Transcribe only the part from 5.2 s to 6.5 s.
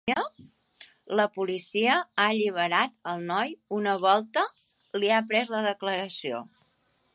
pres declaració.